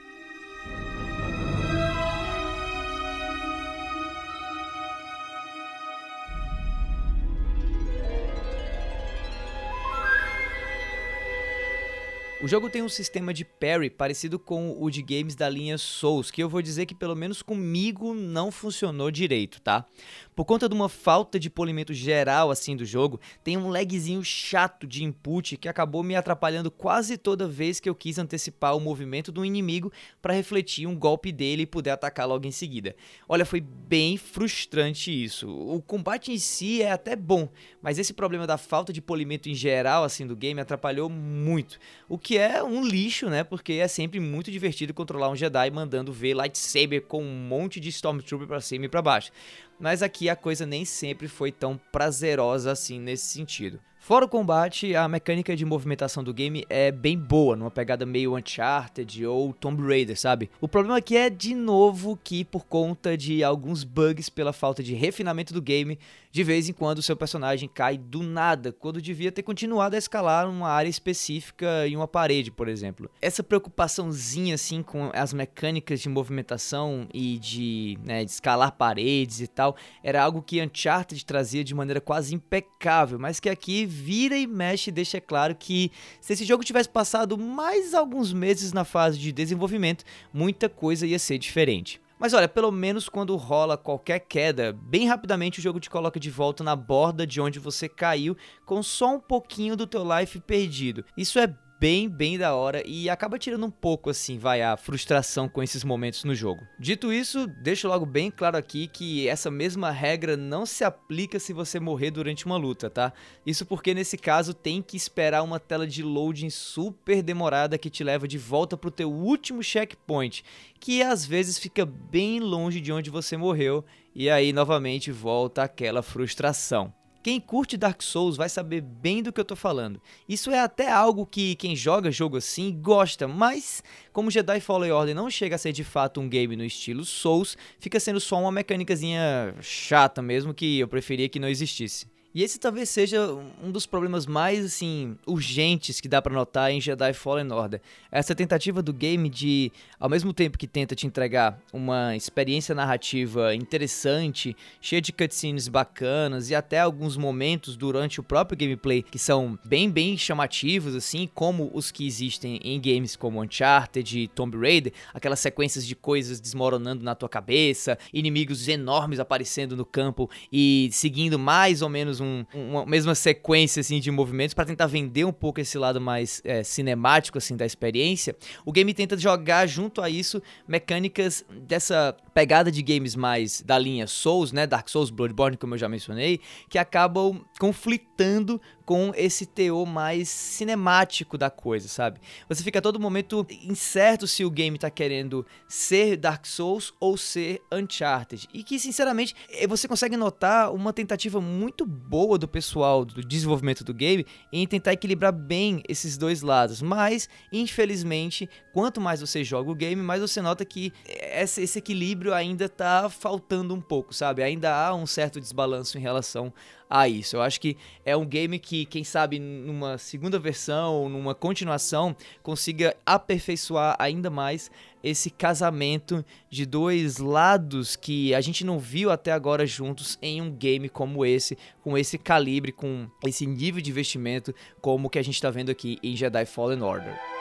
O 12.39 12.47
jogo 12.47 12.69
tem 12.69 12.83
um 12.83 12.89
sistema 12.89 13.33
de 13.33 13.43
parry 13.43 13.89
parecido 13.89 14.37
com 14.37 14.77
o 14.79 14.91
de 14.91 15.01
games 15.01 15.33
da 15.33 15.49
linha 15.49 15.75
Souls, 15.75 16.29
que 16.29 16.41
eu 16.41 16.47
vou 16.47 16.61
dizer 16.61 16.85
que 16.85 16.93
pelo 16.93 17.15
menos 17.15 17.41
comigo 17.41 18.13
não 18.13 18.51
funcionou 18.51 19.09
direito, 19.09 19.59
tá? 19.59 19.87
Por 20.35 20.45
conta 20.45 20.69
de 20.69 20.75
uma 20.75 20.87
falta 20.87 21.39
de 21.39 21.49
polimento 21.49 21.95
geral 21.95 22.51
assim 22.51 22.75
do 22.75 22.85
jogo, 22.85 23.19
tem 23.43 23.57
um 23.57 23.69
lagzinho 23.69 24.23
chato 24.23 24.85
de 24.85 25.03
input 25.03 25.57
que 25.57 25.67
acabou 25.67 26.03
me 26.03 26.15
atrapalhando 26.15 26.69
quase 26.69 27.17
toda 27.17 27.47
vez 27.47 27.79
que 27.79 27.89
eu 27.89 27.95
quis 27.95 28.19
antecipar 28.19 28.77
o 28.77 28.79
movimento 28.79 29.31
do 29.31 29.43
inimigo 29.43 29.91
para 30.21 30.35
refletir 30.35 30.85
um 30.85 30.95
golpe 30.95 31.31
dele 31.31 31.63
e 31.63 31.65
poder 31.65 31.89
atacar 31.89 32.27
logo 32.27 32.45
em 32.45 32.51
seguida. 32.51 32.95
Olha, 33.27 33.45
foi 33.45 33.61
bem 33.61 34.15
frustrante 34.15 35.11
isso. 35.11 35.49
O 35.49 35.81
combate 35.81 36.31
em 36.31 36.37
si 36.37 36.83
é 36.83 36.91
até 36.91 37.15
bom, 37.15 37.49
mas 37.81 37.97
esse 37.97 38.13
problema 38.13 38.45
da 38.45 38.59
falta 38.59 38.93
de 38.93 39.01
polimento 39.01 39.49
em 39.49 39.55
geral 39.55 40.03
assim 40.03 40.27
do 40.27 40.35
game 40.35 40.61
atrapalhou 40.61 41.09
muito. 41.09 41.79
O 42.07 42.19
que 42.27 42.37
é 42.37 42.61
um 42.61 42.85
lixo, 42.85 43.29
né? 43.29 43.41
Porque 43.41 43.71
é 43.75 43.87
sempre 43.87 44.19
muito 44.19 44.51
divertido 44.51 44.93
controlar 44.93 45.29
um 45.29 45.35
Jedi 45.37 45.71
mandando 45.71 46.11
ver 46.11 46.33
lightsaber 46.33 47.03
com 47.03 47.23
um 47.23 47.47
monte 47.47 47.79
de 47.79 47.87
Stormtrooper 47.87 48.45
para 48.45 48.59
cima 48.59 48.83
e 48.83 48.89
para 48.89 49.01
baixo. 49.01 49.31
Mas 49.79 50.03
aqui 50.03 50.27
a 50.27 50.35
coisa 50.35 50.65
nem 50.65 50.83
sempre 50.83 51.29
foi 51.29 51.53
tão 51.53 51.79
prazerosa 51.89 52.69
assim 52.69 52.99
nesse 52.99 53.27
sentido. 53.27 53.79
Fora 54.07 54.23
o 54.23 54.29
combate, 54.29 54.95
a 54.95 55.05
mecânica 55.05 55.53
de 55.53 55.65
movimentação 55.65 56.23
do 56.23 56.33
game 56.33 56.63
é 56.69 56.93
bem 56.93 57.17
boa, 57.17 57.57
numa 57.57 57.69
pegada 57.69 58.05
meio 58.05 58.37
Uncharted 58.37 59.25
ou 59.25 59.51
Tomb 59.51 59.85
Raider, 59.85 60.17
sabe? 60.17 60.49
O 60.61 60.67
problema 60.69 60.99
aqui 60.99 61.17
é, 61.17 61.29
de 61.29 61.53
novo, 61.53 62.17
que 62.23 62.45
por 62.45 62.63
conta 62.63 63.17
de 63.17 63.43
alguns 63.43 63.83
bugs 63.83 64.29
pela 64.29 64.53
falta 64.53 64.81
de 64.81 64.93
refinamento 64.93 65.53
do 65.53 65.61
game, 65.61 65.99
de 66.31 66.43
vez 66.43 66.69
em 66.69 66.73
quando 66.73 66.99
o 66.99 67.01
seu 67.01 67.17
personagem 67.17 67.67
cai 67.67 67.97
do 67.97 68.23
nada, 68.23 68.71
quando 68.71 69.01
devia 69.01 69.29
ter 69.29 69.43
continuado 69.43 69.95
a 69.95 69.99
escalar 69.99 70.49
uma 70.49 70.69
área 70.69 70.87
específica 70.87 71.85
em 71.85 71.97
uma 71.97 72.07
parede, 72.07 72.49
por 72.49 72.69
exemplo. 72.69 73.09
Essa 73.21 73.43
preocupaçãozinha, 73.43 74.55
assim, 74.55 74.83
com 74.83 75.09
as 75.13 75.33
mecânicas 75.33 75.99
de 75.99 76.07
movimentação 76.07 77.09
e 77.13 77.39
de, 77.39 77.97
né, 78.05 78.23
de 78.23 78.31
escalar 78.31 78.71
paredes 78.71 79.41
e 79.41 79.47
tal, 79.47 79.75
era 80.01 80.23
algo 80.23 80.41
que 80.41 80.63
Uncharted 80.63 81.25
trazia 81.25 81.61
de 81.61 81.75
maneira 81.75 81.99
quase 81.99 82.33
impecável, 82.33 83.19
mas 83.19 83.39
que 83.41 83.49
aqui 83.49 83.85
vira 83.97 84.37
e 84.37 84.45
mexe 84.45 84.91
deixa 84.91 85.19
claro 85.19 85.55
que 85.55 85.91
se 86.21 86.33
esse 86.33 86.45
jogo 86.45 86.63
tivesse 86.63 86.87
passado 86.87 87.37
mais 87.37 87.93
alguns 87.93 88.31
meses 88.31 88.71
na 88.71 88.85
fase 88.85 89.17
de 89.17 89.31
desenvolvimento, 89.31 90.05
muita 90.31 90.69
coisa 90.69 91.07
ia 91.07 91.17
ser 91.17 91.37
diferente. 91.37 91.99
Mas 92.19 92.33
olha, 92.33 92.47
pelo 92.47 92.71
menos 92.71 93.07
quando 93.07 93.35
rola 93.35 93.77
qualquer 93.77 94.19
queda, 94.19 94.73
bem 94.73 95.07
rapidamente 95.07 95.59
o 95.59 95.61
jogo 95.61 95.79
te 95.79 95.89
coloca 95.89 96.19
de 96.19 96.31
volta 96.31 96.63
na 96.63 96.75
borda 96.75 97.27
de 97.27 97.39
onde 97.39 97.59
você 97.59 97.87
caiu, 97.87 98.35
com 98.65 98.81
só 98.81 99.15
um 99.15 99.19
pouquinho 99.19 99.75
do 99.75 99.85
teu 99.85 100.03
life 100.17 100.39
perdido. 100.39 101.05
Isso 101.15 101.37
é 101.37 101.53
bem, 101.79 102.09
bem 102.09 102.37
da 102.37 102.55
hora 102.55 102.81
e 102.85 103.09
acaba 103.09 103.37
tirando 103.37 103.65
um 103.65 103.71
pouco, 103.71 104.09
assim, 104.09 104.37
vai, 104.37 104.61
a 104.61 104.75
frustração 104.75 105.47
com 105.47 105.61
esses 105.61 105.83
momentos 105.83 106.23
no 106.23 106.33
jogo. 106.33 106.65
Dito 106.79 107.13
isso, 107.13 107.47
deixo 107.47 107.87
logo 107.87 108.05
bem 108.05 108.31
claro 108.31 108.57
aqui 108.57 108.87
que 108.87 109.27
essa 109.27 109.51
mesma 109.51 109.91
regra 109.91 110.35
não 110.35 110.65
se 110.65 110.83
aplica 110.83 111.39
se 111.39 111.53
você 111.53 111.79
morrer 111.79 112.11
durante 112.11 112.45
uma 112.45 112.57
luta, 112.57 112.89
tá? 112.89 113.13
Isso 113.45 113.65
porque 113.65 113.93
nesse 113.93 114.17
caso 114.17 114.53
tem 114.53 114.81
que 114.81 114.97
esperar 114.97 115.43
uma 115.43 115.59
tela 115.59 115.85
de 115.85 116.01
loading 116.01 116.49
super 116.49 117.21
demorada 117.21 117.77
que 117.77 117.89
te 117.89 118.03
leva 118.03 118.27
de 118.27 118.37
volta 118.37 118.75
pro 118.75 118.91
teu 118.91 119.11
último 119.11 119.61
checkpoint, 119.61 120.43
que 120.79 121.01
às 121.01 121.25
vezes 121.25 121.57
fica 121.57 121.85
bem 121.85 122.39
longe 122.39 122.81
de 122.81 122.91
onde 122.91 123.09
você 123.09 123.37
morreu, 123.37 123.85
e 124.15 124.29
aí 124.29 124.51
novamente 124.51 125.11
volta 125.11 125.63
aquela 125.63 126.01
frustração. 126.01 126.93
Quem 127.23 127.39
curte 127.39 127.77
Dark 127.77 128.01
Souls 128.01 128.37
vai 128.37 128.49
saber 128.49 128.81
bem 128.81 129.21
do 129.21 129.33
que 129.33 129.39
eu 129.39 129.45
tô 129.45 129.55
falando. 129.55 130.01
Isso 130.27 130.51
é 130.51 130.59
até 130.59 130.91
algo 130.91 131.25
que 131.25 131.55
quem 131.55 131.75
joga 131.75 132.11
jogo 132.11 132.37
assim 132.37 132.77
gosta, 132.81 133.27
mas 133.27 133.83
como 134.13 134.31
Jedi 134.31 134.59
Fallen 134.59 134.91
Order 134.91 135.15
não 135.15 135.29
chega 135.29 135.55
a 135.55 135.59
ser 135.59 135.71
de 135.71 135.83
fato 135.83 136.19
um 136.19 136.29
game 136.29 136.55
no 136.55 136.63
estilo 136.63 137.05
Souls, 137.05 137.57
fica 137.79 137.99
sendo 137.99 138.19
só 138.19 138.39
uma 138.39 138.51
mecânicazinha 138.51 139.55
chata 139.61 140.21
mesmo 140.21 140.53
que 140.53 140.79
eu 140.79 140.87
preferia 140.87 141.29
que 141.29 141.39
não 141.39 141.47
existisse. 141.47 142.05
E 142.37 142.43
esse 142.43 142.59
talvez 142.59 142.87
seja 142.87 143.33
um 143.63 143.71
dos 143.71 143.87
problemas 143.87 144.27
mais 144.27 144.63
assim 144.63 145.17
urgentes 145.25 145.99
que 145.99 146.07
dá 146.07 146.21
para 146.21 146.35
notar 146.35 146.71
em 146.71 146.79
Jedi 146.79 147.11
Fallen 147.11 147.51
Order. 147.51 147.81
Essa 148.11 148.35
tentativa 148.35 148.79
do 148.83 148.93
game 148.93 149.27
de, 149.27 149.71
ao 149.99 150.07
mesmo 150.07 150.31
tempo 150.31 150.55
que 150.55 150.67
tenta 150.67 150.93
te 150.93 151.07
entregar 151.07 151.59
uma 151.73 152.15
experiência 152.15 152.75
narrativa 152.75 153.55
interessante, 153.55 154.55
cheia 154.79 155.01
de 155.01 155.11
cutscenes 155.11 155.67
bacanas 155.67 156.51
e 156.51 156.53
até 156.53 156.79
alguns 156.79 157.17
momentos 157.17 157.75
durante 157.75 158.19
o 158.19 158.23
próprio 158.23 158.55
gameplay 158.55 159.01
que 159.01 159.17
são 159.17 159.57
bem 159.65 159.89
bem 159.89 160.15
chamativos 160.15 160.93
assim, 160.93 161.27
como 161.33 161.71
os 161.73 161.89
que 161.89 162.05
existem 162.05 162.59
em 162.63 162.79
games 162.79 163.15
como 163.15 163.41
Uncharted 163.41 164.15
e 164.15 164.27
Tomb 164.27 164.55
Raider, 164.59 164.93
aquelas 165.11 165.39
sequências 165.39 165.87
de 165.87 165.95
coisas 165.95 166.39
desmoronando 166.39 167.03
na 167.03 167.15
tua 167.15 167.29
cabeça, 167.29 167.97
inimigos 168.13 168.67
enormes 168.67 169.19
aparecendo 169.19 169.75
no 169.75 169.83
campo 169.83 170.29
e 170.53 170.87
seguindo 170.91 171.39
mais 171.39 171.81
ou 171.81 171.89
menos 171.89 172.19
um 172.19 172.26
um, 172.27 172.45
uma 172.53 172.85
mesma 172.85 173.15
sequência 173.15 173.79
assim 173.79 173.99
de 173.99 174.11
movimentos 174.11 174.53
para 174.53 174.65
tentar 174.65 174.87
vender 174.87 175.25
um 175.25 175.31
pouco 175.31 175.59
esse 175.59 175.77
lado 175.77 176.01
mais 176.01 176.41
é, 176.43 176.63
cinemático 176.63 177.37
assim 177.37 177.55
da 177.55 177.65
experiência, 177.65 178.35
o 178.65 178.71
game 178.71 178.93
tenta 178.93 179.17
jogar 179.17 179.65
junto 179.67 180.01
a 180.01 180.09
isso 180.09 180.41
mecânicas 180.67 181.45
dessa 181.67 182.15
pegada 182.33 182.71
de 182.71 182.81
games 182.81 183.15
mais 183.15 183.61
da 183.61 183.79
linha 183.79 184.07
Souls, 184.07 184.51
né, 184.51 184.67
Dark 184.67 184.89
Souls, 184.89 185.09
Bloodborne, 185.09 185.57
como 185.57 185.73
eu 185.73 185.77
já 185.77 185.89
mencionei, 185.89 186.39
que 186.69 186.77
acabam 186.77 187.41
conflitando 187.59 188.61
com 188.87 189.11
esse 189.17 189.45
teor 189.45 189.85
mais 189.85 190.29
cinemático 190.29 191.37
da 191.37 191.49
coisa, 191.49 191.89
sabe? 191.89 192.21
Você 192.47 192.63
fica 192.63 192.79
a 192.79 192.81
todo 192.81 192.97
momento 192.97 193.45
incerto 193.63 194.25
se 194.25 194.45
o 194.45 194.49
game 194.49 194.77
tá 194.77 194.89
querendo 194.89 195.45
ser 195.67 196.15
Dark 196.15 196.45
Souls 196.45 196.93
ou 196.97 197.17
ser 197.17 197.61
Uncharted. 197.69 198.47
E 198.53 198.63
que, 198.63 198.79
sinceramente, 198.79 199.35
eh, 199.51 199.67
você 199.67 199.89
consegue 199.89 200.15
notar 200.15 200.73
uma 200.73 200.93
tentativa 200.93 201.41
muito 201.41 201.85
boa 202.07 202.37
do 202.37 202.47
pessoal 202.47 203.03
do 203.03 203.21
desenvolvimento 203.21 203.83
do 203.83 203.93
game 203.93 204.25
em 204.51 204.65
tentar 204.65 204.93
equilibrar 204.93 205.33
bem 205.33 205.83
esses 205.87 206.17
dois 206.17 206.41
lados. 206.41 206.81
Mas, 206.81 207.27
infelizmente, 207.51 208.49
quanto 208.73 209.01
mais 209.01 209.19
você 209.19 209.43
joga 209.43 209.69
o 209.69 209.75
game, 209.75 210.01
mais 210.01 210.21
você 210.21 210.41
nota 210.41 210.63
que 210.63 210.93
esse, 211.05 211.77
equilíbrio 211.77 212.33
ainda 212.33 212.69
tá 212.69 213.09
faltando 213.09 213.73
um 213.73 213.81
pouco, 213.81 214.13
sabe? 214.13 214.41
Ainda 214.41 214.73
há 214.73 214.95
um 214.95 215.05
certo 215.05 215.39
desbalanço 215.41 215.97
em 215.97 216.01
relação 216.01 216.53
a 216.89 217.07
isso. 217.09 217.35
Eu 217.35 217.41
acho 217.41 217.59
que 217.59 217.75
é 218.05 218.15
um 218.15 218.25
game 218.25 218.57
que, 218.57 218.85
quem 218.85 219.03
sabe, 219.03 219.39
numa 219.39 219.97
segunda 219.97 220.39
versão, 220.39 221.09
numa 221.09 221.35
continuação, 221.35 222.15
consiga 222.41 222.95
aperfeiçoar 223.05 223.95
ainda 223.99 224.29
mais 224.29 224.71
esse 225.03 225.29
casamento 225.29 226.25
de 226.49 226.65
dois 226.65 227.17
lados 227.17 227.95
que 227.95 228.33
a 228.33 228.41
gente 228.41 228.65
não 228.65 228.79
viu 228.79 229.11
até 229.11 229.31
agora 229.31 229.65
juntos 229.65 230.17
em 230.21 230.41
um 230.41 230.51
game 230.51 230.89
como 230.89 231.25
esse, 231.25 231.57
com 231.81 231.97
esse 231.97 232.17
calibre, 232.17 232.71
com 232.71 233.07
esse 233.25 233.45
nível 233.45 233.81
de 233.81 233.91
investimento 233.91 234.53
como 234.81 235.09
que 235.09 235.19
a 235.19 235.23
gente 235.23 235.35
está 235.35 235.49
vendo 235.49 235.69
aqui 235.69 235.97
em 236.03 236.15
Jedi 236.15 236.45
Fallen 236.45 236.81
Order. 236.81 237.36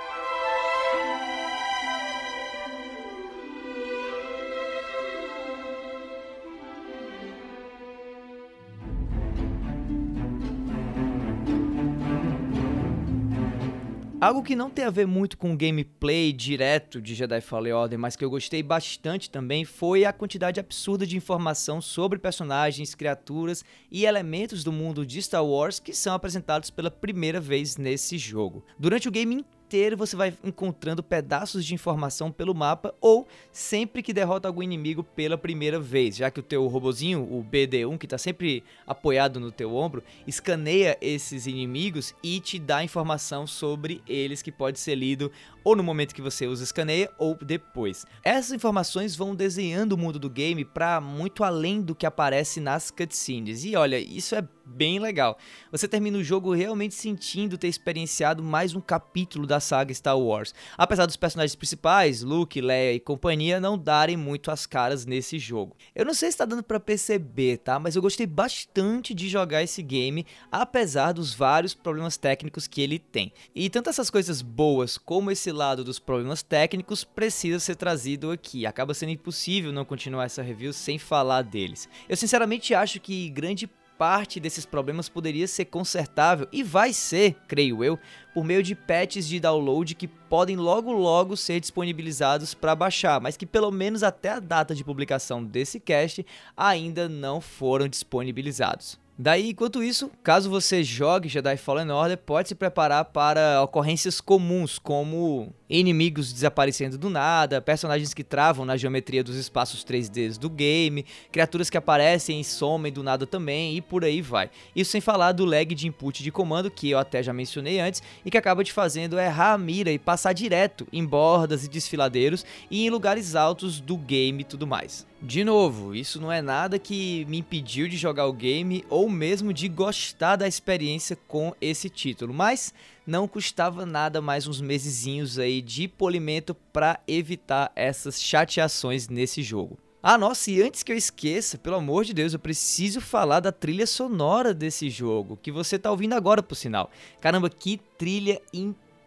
Algo 14.27 14.43
que 14.43 14.57
não 14.57 14.69
tem 14.69 14.85
a 14.85 14.91
ver 14.91 15.07
muito 15.07 15.39
com 15.39 15.53
o 15.53 15.57
gameplay 15.57 16.33
direto 16.33 17.01
de 17.01 17.15
Jedi 17.15 17.41
Fallen 17.41 17.73
Order, 17.73 17.97
mas 17.97 18.17
que 18.17 18.25
eu 18.25 18.29
gostei 18.29 18.61
bastante 18.61 19.31
também, 19.31 19.65
foi 19.65 20.05
a 20.05 20.13
quantidade 20.13 20.59
absurda 20.59 21.07
de 21.07 21.17
informação 21.17 21.81
sobre 21.81 22.19
personagens, 22.19 22.93
criaturas 22.93 23.65
e 23.89 24.05
elementos 24.05 24.65
do 24.65 24.73
mundo 24.73 25.07
de 25.07 25.23
Star 25.23 25.47
Wars 25.47 25.79
que 25.79 25.93
são 25.93 26.13
apresentados 26.13 26.71
pela 26.71 26.91
primeira 26.91 27.39
vez 27.39 27.77
nesse 27.77 28.19
jogo. 28.19 28.65
Durante 28.77 29.07
o 29.07 29.13
game 29.13 29.47
você 29.97 30.17
vai 30.17 30.33
encontrando 30.45 31.03
pedaços 31.03 31.65
de 31.65 31.75
informação 31.75 32.31
pelo 32.31 32.55
mapa 32.55 32.95
ou 33.01 33.27
sempre 33.53 34.03
que 34.03 34.13
derrota 34.13 34.49
algum 34.49 34.63
inimigo 34.63 35.03
pela 35.03 35.37
primeira 35.37 35.79
vez, 35.81 36.17
já 36.17 36.31
que 36.31 36.41
o 36.41 36.43
teu 36.43 36.67
robozinho, 36.67 37.23
o 37.23 37.45
BD1, 37.45 37.99
que 37.99 38.07
está 38.07 38.17
sempre 38.17 38.63
apoiado 38.87 39.41
no 39.41 39.51
teu 39.51 39.75
ombro, 39.75 40.03
escaneia 40.27 40.97
esses 41.01 41.47
inimigos 41.47 42.15
e 42.23 42.41
te 42.41 42.59
dá 42.59 42.85
informação 42.85 43.47
sobre 43.47 44.03
eles 44.07 44.43
que 44.43 44.53
pode 44.53 44.79
ser 44.79 44.95
lido 44.95 45.31
ou 45.65 45.75
no 45.75 45.83
momento 45.83 46.15
que 46.15 46.23
você 46.23 46.47
os 46.47 46.61
escaneia 46.61 47.11
ou 47.19 47.35
depois. 47.35 48.07
Essas 48.23 48.53
informações 48.53 49.17
vão 49.17 49.35
desenhando 49.35 49.93
o 49.93 49.99
mundo 49.99 50.19
do 50.19 50.31
game 50.31 50.65
para 50.65 51.01
muito 51.01 51.43
além 51.43 51.83
do 51.83 51.95
que 51.95 52.07
aparece 52.07 52.61
nas 52.61 52.91
cutscenes. 52.91 53.65
E 53.65 53.75
olha, 53.75 53.99
isso 53.99 54.35
é 54.37 54.47
bem 54.67 54.99
legal. 54.99 55.39
Você 55.71 55.87
termina 55.87 56.19
o 56.19 56.25
jogo 56.25 56.53
realmente 56.53 56.95
sentindo 56.95 57.57
ter 57.57 57.69
experienciado 57.69 58.43
mais 58.43 58.75
um 58.75 58.81
capítulo 58.81 59.47
da 59.47 59.61
saga 59.61 59.95
Star 59.95 60.19
Wars. 60.19 60.53
Apesar 60.77 61.07
dos 61.07 61.17
personagens 61.17 61.55
principais, 61.55 62.23
Luke, 62.23 62.61
Leia 62.61 62.95
e 62.95 63.01
companhia, 63.01 63.61
não 63.61 63.79
darem 63.79 64.17
muito 64.17 64.51
as 64.51 64.67
caras 64.67 65.07
nesse 65.07 65.39
jogo. 65.39 65.77
Eu 65.95 66.05
não 66.05 66.13
sei 66.13 66.31
se 66.31 66.35
está 66.35 66.45
dando 66.45 66.63
para 66.63 66.81
perceber, 66.81 67.59
tá? 67.59 67.79
Mas 67.79 67.95
eu 67.95 68.03
gostei 68.03 68.27
bastante 68.27 69.15
de 69.15 69.29
jogar 69.29 69.63
esse 69.63 69.83
game, 69.83 70.27
apesar 70.51 71.13
dos 71.13 71.33
vários 71.33 71.73
problemas 71.73 72.17
técnicos 72.17 72.67
que 72.67 72.81
ele 72.81 72.99
tem. 72.99 73.33
E 73.55 73.71
tanto 73.71 73.89
essas 73.89 74.11
coisas 74.11 74.43
boas 74.43 74.99
como 74.99 75.31
esse 75.31 75.53
lado 75.53 75.85
dos 75.85 75.99
problemas 75.99 76.43
técnicos 76.43 77.05
precisa 77.05 77.61
ser 77.61 77.77
trazido 77.77 78.31
aqui. 78.31 78.67
Acaba 78.67 78.95
sendo 78.95 79.13
impossível 79.13 79.73
não 79.73 79.85
continuar 79.85 80.25
essa 80.25 80.43
review 80.43 80.73
sem 80.73 80.99
falar 80.99 81.43
deles. 81.43 81.89
Eu 82.09 82.17
sinceramente 82.17 82.75
acho 82.75 83.01
que 83.01 83.29
grande 83.31 83.71
parte 83.99 84.39
desses 84.39 84.67
problemas 84.67 85.09
poderia 85.09 85.47
ser 85.47 85.67
consertável 85.67 86.47
e 86.53 86.63
vai 86.63 86.93
ser, 86.93 87.37
creio 87.49 87.83
eu, 87.83 87.99
por 88.35 88.45
meio 88.45 88.63
de 88.63 88.75
patches 88.75 89.27
de 89.27 89.41
download 89.41 89.95
que 89.95 90.07
podem 90.07 90.57
logo 90.57 90.93
logo 90.93 91.37
ser 91.37 91.61
disponibilizados 91.61 92.55
para 92.55 92.75
baixar, 92.75 93.21
mas 93.21 93.37
que 93.37 93.47
pelo 93.47 93.71
menos 93.71 94.03
até 94.03 94.31
a 94.31 94.41
data 94.41 94.75
de 94.75 94.85
publicação 94.85 95.43
desse 95.43 95.81
cast 95.81 96.25
ainda 96.57 97.09
não 97.09 97.41
foram 97.41 97.89
disponibilizados. 97.89 98.99
Daí, 99.19 99.51
enquanto 99.51 99.83
isso, 99.83 100.11
caso 100.23 100.51
você 100.51 100.85
jogue 100.85 101.31
Jedi 101.31 101.57
Fallen 101.57 101.91
Order, 101.91 102.19
pode 102.19 102.49
se 102.49 102.55
preparar 102.55 103.07
para 103.07 103.63
ocorrências 103.63 104.21
comuns, 104.21 104.79
como 104.79 105.55
inimigos 105.69 106.33
desaparecendo 106.33 106.97
do 106.97 107.11
nada, 107.11 107.61
personagens 107.61 108.15
que 108.15 108.25
travam 108.25 108.65
na 108.65 108.77
geometria 108.77 109.23
dos 109.23 109.37
espaços 109.37 109.85
3D 109.85 110.39
do 110.39 110.49
game, 110.49 111.05
criaturas 111.31 111.71
que 111.71 111.77
aparecem 111.77 112.41
e 112.41 112.45
somem 112.45 112.93
do 112.93 113.03
nada 113.03 113.27
também, 113.27 113.77
e 113.77 113.81
por 113.81 114.05
aí 114.05 114.23
vai. 114.23 114.51
Isso 114.75 114.91
sem 114.91 115.01
falar 115.01 115.33
do 115.33 115.45
lag 115.45 115.75
de 115.75 115.87
input 115.87 116.23
de 116.23 116.31
comando, 116.31 116.71
que 116.71 116.91
eu 116.91 116.99
até 116.99 117.23
já 117.23 117.33
mencionei 117.33 117.81
antes, 117.81 118.03
e 118.25 118.31
que 118.31 118.39
acaba 118.39 118.65
te 118.65 118.73
fazendo 118.73 119.19
errar 119.19 119.53
a 119.53 119.59
mira 119.59 119.91
e 119.91 119.99
passar 119.99 120.33
direto 120.33 120.87
em 120.93 121.05
bordas 121.05 121.65
e 121.65 121.69
desfiladeiros 121.69 122.45
e 122.71 122.87
em 122.87 122.91
lugares 122.91 123.35
altos 123.35 123.81
do 123.81 123.97
game 123.97 124.41
e 124.41 124.45
tudo 124.45 124.67
mais. 124.67 125.07
De 125.21 125.43
novo, 125.43 125.95
isso 125.95 126.21
não 126.21 126.31
é 126.31 126.43
nada 126.43 126.79
que 126.79 127.25
me 127.25 127.39
impediu 127.39 127.89
de 127.89 127.97
jogar 127.97 128.27
o 128.27 128.33
game 128.33 128.85
ou 128.91 129.09
mesmo 129.09 129.53
de 129.53 129.67
gostar 129.67 130.37
da 130.37 130.47
experiência 130.47 131.17
com 131.27 131.55
esse 131.61 131.89
título, 131.89 132.35
mas 132.35 132.73
não 133.07 133.29
custava 133.29 133.87
nada 133.87 134.21
mais 134.21 134.47
uns 134.47 134.61
mesezinhos 134.61 135.39
aí 135.39 135.63
de 135.63 135.87
polimento 135.87 136.55
para 136.73 136.99
evitar 137.07 137.71
essas 137.77 138.21
chateações 138.21 139.09
nesse 139.09 139.43
jogo. 139.43 139.79
Ah, 140.03 140.19
nossa, 140.19 140.51
e 140.51 140.63
antes 140.63 140.83
que 140.83 140.93
eu 140.93 140.97
esqueça, 140.97 141.59
pelo 141.59 141.77
amor 141.77 142.05
de 142.05 142.15
Deus, 142.15 142.33
eu 142.33 142.39
preciso 142.39 143.01
falar 143.01 143.41
da 143.41 143.51
trilha 143.51 143.87
sonora 143.87 144.55
desse 144.55 144.89
jogo, 144.89 145.39
que 145.43 145.51
você 145.51 145.79
tá 145.79 145.91
ouvindo 145.91 146.13
agora, 146.13 146.43
por 146.43 146.55
sinal. 146.55 146.91
Caramba, 147.21 147.51
que 147.51 147.81
trilha 147.99 148.41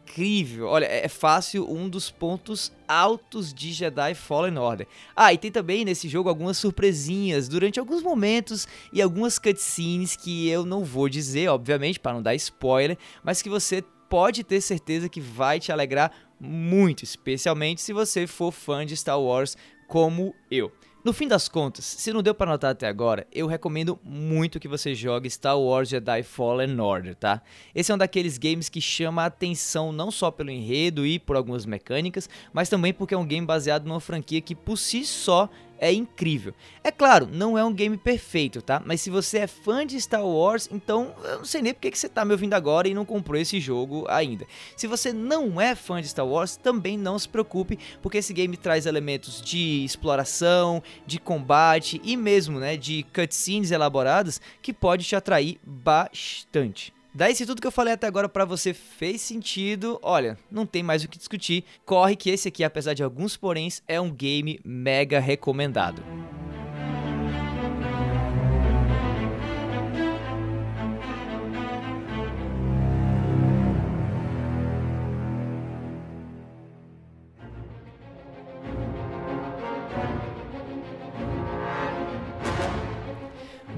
incrível! 0.10 0.68
Olha, 0.68 0.86
é 0.86 1.08
fácil 1.08 1.72
um 1.72 1.88
dos 1.88 2.10
pontos 2.10 2.72
altos 2.88 3.54
de 3.54 3.72
Jedi 3.72 4.16
Fallen 4.16 4.58
Order. 4.58 4.88
Ah, 5.16 5.32
e 5.32 5.38
tem 5.38 5.52
também 5.52 5.86
nesse 5.86 6.10
jogo 6.10 6.28
algumas 6.28 6.58
surpresinhas 6.58 7.48
durante 7.48 7.80
alguns 7.80 8.02
momentos 8.02 8.68
e 8.92 9.02
algumas 9.02 9.38
cutscenes 9.38 10.16
que 10.16 10.50
eu 10.50 10.66
não 10.66 10.84
vou 10.84 11.08
dizer, 11.08 11.50
obviamente, 11.50 12.00
para 12.00 12.14
não 12.14 12.22
dar 12.22 12.36
spoiler, 12.36 12.98
mas 13.24 13.42
que 13.42 13.50
você 13.50 13.84
pode 14.10 14.44
ter 14.44 14.60
certeza 14.60 15.08
que 15.08 15.22
vai 15.22 15.60
te 15.60 15.72
alegrar 15.72 16.12
muito, 16.40 17.04
especialmente 17.04 17.82
se 17.82 17.94
você 17.94 18.26
for 18.26 18.52
fã 18.52 18.86
de 18.86 18.98
Star 18.98 19.22
Wars 19.22 19.56
como 19.90 20.36
eu. 20.52 20.72
No 21.04 21.14
fim 21.14 21.28
das 21.28 21.50
contas, 21.50 21.84
se 21.84 22.14
não 22.14 22.22
deu 22.22 22.36
para 22.36 22.52
notar 22.52 22.72
até 22.72 22.86
agora, 22.86 23.26
eu 23.32 23.48
recomendo 23.48 23.98
muito 24.04 24.60
que 24.60 24.68
você 24.68 24.94
jogue 24.94 25.30
Star 25.30 25.58
Wars 25.58 25.90
Jedi 25.90 26.22
Fallen 26.24 26.80
Order, 26.80 27.16
tá? 27.16 27.42
Esse 27.74 27.92
é 27.92 27.96
um 27.96 27.98
daqueles 27.98 28.38
games 28.38 28.70
que 28.70 28.80
chama 28.80 29.24
a 29.24 29.28
atenção 29.28 29.92
não 29.92 30.12
só 30.12 30.30
pelo 30.30 30.52
enredo 30.52 31.08
e 31.08 31.18
por 31.18 31.36
algumas 31.36 31.66
mecânicas, 31.66 32.30
mas 32.54 32.70
também 32.70 32.94
porque 32.94 33.16
é 33.16 33.18
um 33.18 33.26
game 33.26 33.48
baseado 33.48 33.88
numa 33.88 34.00
franquia 34.00 34.42
que 34.42 34.54
por 34.54 34.78
si 34.78 35.04
só 35.04 35.50
é 35.80 35.92
incrível. 35.92 36.54
É 36.84 36.92
claro, 36.92 37.28
não 37.32 37.58
é 37.58 37.64
um 37.64 37.74
game 37.74 37.98
perfeito, 37.98 38.62
tá? 38.62 38.82
Mas 38.86 39.02
se 39.02 39.10
você 39.10 39.40
é 39.40 39.48
fã 39.48 39.86
de 39.86 40.00
Star 40.00 40.26
Wars, 40.26 40.70
então 40.72 41.14
eu 41.24 41.40
não 41.40 41.46
sei 41.46 41.62
nem 41.62 41.74
porque 41.74 41.92
que 41.92 41.98
você 41.98 42.10
tá 42.10 42.24
me 42.24 42.32
ouvindo 42.32 42.54
agora 42.54 42.88
e 42.88 42.94
não 42.94 43.06
comprou 43.06 43.40
esse 43.40 43.60
jogo 43.60 44.06
ainda. 44.08 44.46
Se 44.76 44.88
você 44.88 45.12
não 45.14 45.60
é 45.60 45.76
fã 45.76 46.02
de 46.02 46.08
Star 46.08 46.28
Wars, 46.28 46.56
também 46.56 46.98
não 46.98 47.18
se 47.18 47.28
preocupe, 47.28 47.80
porque 48.02 48.18
esse 48.18 48.34
game 48.34 48.56
traz 48.58 48.86
elementos 48.86 49.42
de 49.42 49.84
exploração, 49.84 50.84
de 51.06 51.20
combate 51.20 52.02
e 52.04 52.16
mesmo, 52.16 52.60
né, 52.60 52.78
de 52.78 53.06
cutscenes 53.14 53.72
elaboradas 53.72 54.42
que 54.62 54.74
pode 54.74 55.06
te 55.06 55.16
atrair 55.16 55.60
bastante. 55.64 56.99
Daí, 57.14 57.34
se 57.34 57.46
tudo 57.46 57.60
que 57.60 57.68
eu 57.68 57.72
falei 57.72 57.94
até 57.94 58.06
agora 58.06 58.30
para 58.30 58.46
você 58.46 58.74
fez 58.74 59.22
sentido, 59.22 60.00
olha, 60.04 60.38
não 60.52 60.66
tem 60.66 60.84
mais 60.84 61.04
o 61.04 61.08
que 61.08 61.18
discutir. 61.18 61.66
Corre 61.84 62.16
que 62.16 62.30
esse 62.30 62.48
aqui, 62.48 62.64
apesar 62.64 62.94
de 62.94 63.04
alguns 63.04 63.36
poréns, 63.36 63.82
é 63.88 64.00
um 64.00 64.12
game 64.12 64.60
mega 64.64 65.20
recomendado. 65.20 66.04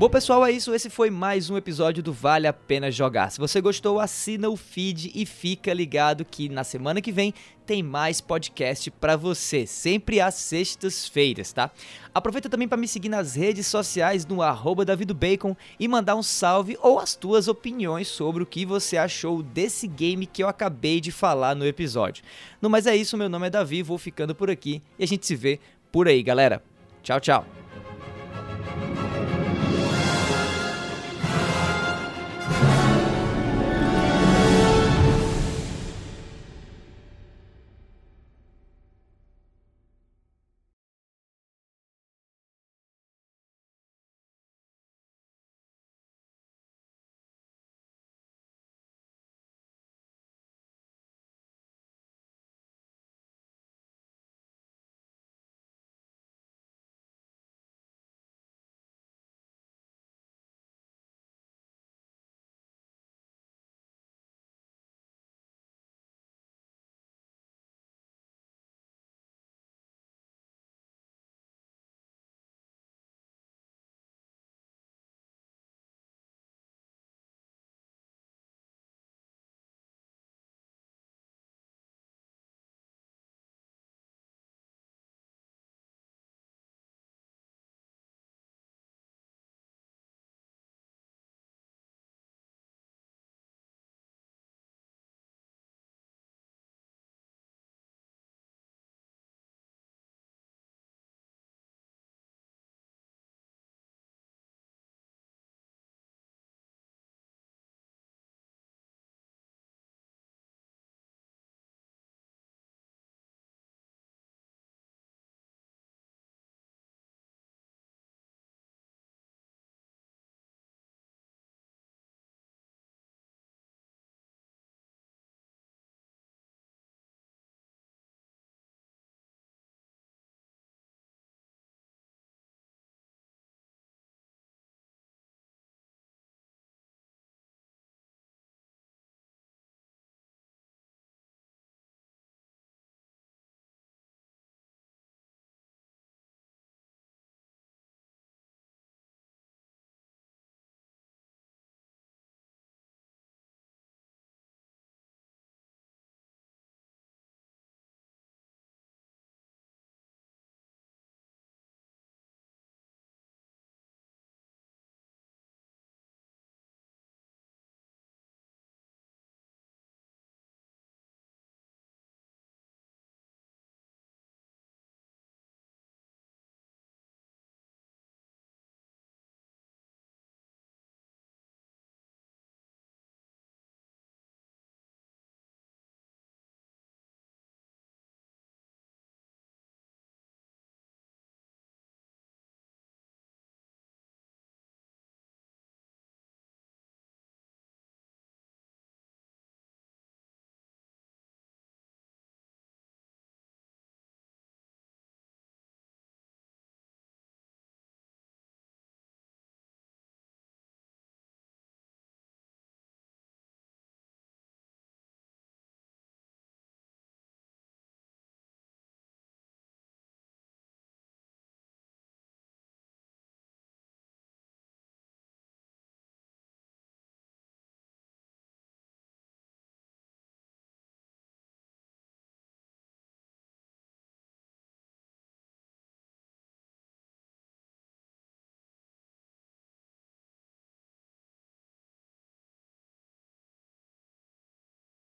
Bom, 0.01 0.09
pessoal, 0.09 0.43
é 0.43 0.51
isso. 0.51 0.73
Esse 0.73 0.89
foi 0.89 1.11
mais 1.11 1.51
um 1.51 1.57
episódio 1.57 2.01
do 2.01 2.11
Vale 2.11 2.47
a 2.47 2.53
Pena 2.53 2.89
Jogar. 2.89 3.29
Se 3.29 3.37
você 3.37 3.61
gostou, 3.61 3.99
assina 3.99 4.49
o 4.49 4.57
feed 4.57 5.11
e 5.13 5.27
fica 5.27 5.71
ligado 5.71 6.25
que 6.25 6.49
na 6.49 6.63
semana 6.63 6.99
que 6.99 7.11
vem 7.11 7.35
tem 7.67 7.83
mais 7.83 8.19
podcast 8.19 8.89
para 8.89 9.15
você, 9.15 9.67
sempre 9.67 10.19
às 10.19 10.33
sextas-feiras, 10.33 11.53
tá? 11.53 11.69
Aproveita 12.15 12.49
também 12.49 12.67
para 12.67 12.79
me 12.79 12.87
seguir 12.87 13.09
nas 13.09 13.35
redes 13.35 13.67
sociais 13.67 14.25
no 14.25 14.41
arroba 14.41 14.83
davidobacon 14.83 15.55
e 15.79 15.87
mandar 15.87 16.15
um 16.15 16.23
salve 16.23 16.79
ou 16.81 16.97
as 16.97 17.13
tuas 17.13 17.47
opiniões 17.47 18.07
sobre 18.07 18.41
o 18.41 18.47
que 18.47 18.65
você 18.65 18.97
achou 18.97 19.43
desse 19.43 19.85
game 19.85 20.25
que 20.25 20.41
eu 20.41 20.47
acabei 20.47 20.99
de 20.99 21.11
falar 21.11 21.55
no 21.55 21.63
episódio. 21.63 22.23
No 22.59 22.71
mais 22.71 22.87
é 22.87 22.95
isso, 22.95 23.15
meu 23.15 23.29
nome 23.29 23.45
é 23.45 23.49
Davi, 23.51 23.83
vou 23.83 23.99
ficando 23.99 24.33
por 24.33 24.49
aqui 24.49 24.81
e 24.97 25.03
a 25.03 25.07
gente 25.07 25.27
se 25.27 25.35
vê 25.35 25.59
por 25.91 26.07
aí, 26.07 26.23
galera. 26.23 26.63
Tchau, 27.03 27.19
tchau. 27.19 27.60